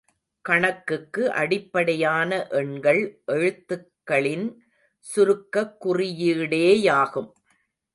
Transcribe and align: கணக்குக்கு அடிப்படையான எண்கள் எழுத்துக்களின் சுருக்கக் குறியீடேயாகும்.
கணக்குக்கு 0.41 1.31
அடிப்படையான 1.31 2.47
எண்கள் 2.47 3.21
எழுத்துக்களின் 3.25 4.63
சுருக்கக் 5.15 5.87
குறியீடேயாகும். 5.87 7.31